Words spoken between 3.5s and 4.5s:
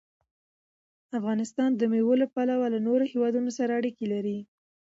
سره اړیکې لري.